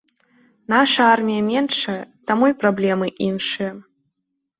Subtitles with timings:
[0.73, 1.97] Наша армія меншая,
[2.31, 3.71] таму і праблемы іншыя.